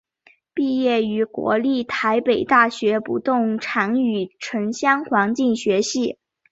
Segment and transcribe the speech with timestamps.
[0.55, 6.17] 毕业于国立台北大学不动产与城乡环境学系。